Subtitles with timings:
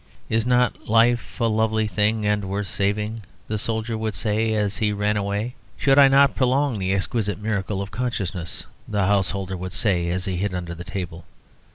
[0.29, 4.91] "Is not life a lovely thing and worth saving?" the soldier would say as he
[4.91, 5.53] ran away.
[5.77, 10.37] "Should I not prolong the exquisite miracle of consciousness?" the householder would say as he
[10.37, 11.25] hid under the table.